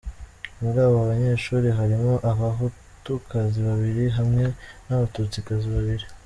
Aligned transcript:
Muri 0.61 0.77
abo 0.85 0.97
banyeshuri 1.09 1.67
harimo 1.79 2.13
abahutukazi 2.31 3.59
babiri, 3.67 4.03
hamwe 4.17 4.45
n’abatutsikazi 4.85 5.67
babiri. 5.75 6.05